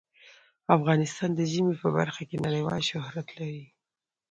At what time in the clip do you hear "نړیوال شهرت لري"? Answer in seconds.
2.45-3.65